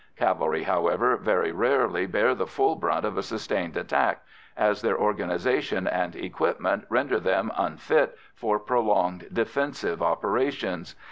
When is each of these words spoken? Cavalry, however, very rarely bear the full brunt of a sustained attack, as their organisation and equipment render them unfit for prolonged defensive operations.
Cavalry, 0.17 0.63
however, 0.63 1.15
very 1.15 1.51
rarely 1.51 2.07
bear 2.07 2.33
the 2.33 2.47
full 2.47 2.73
brunt 2.75 3.05
of 3.05 3.19
a 3.19 3.21
sustained 3.21 3.77
attack, 3.77 4.23
as 4.57 4.81
their 4.81 4.97
organisation 4.97 5.85
and 5.87 6.15
equipment 6.15 6.85
render 6.89 7.19
them 7.19 7.51
unfit 7.55 8.17
for 8.33 8.57
prolonged 8.57 9.27
defensive 9.31 10.01
operations. 10.01 10.95